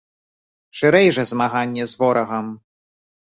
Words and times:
Шырэй 0.77 1.07
жа 1.17 1.23
змаганне 1.31 1.83
з 1.91 1.99
ворагам! 1.99 2.47